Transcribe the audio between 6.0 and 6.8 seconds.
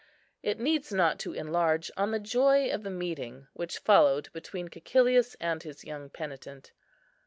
penitent.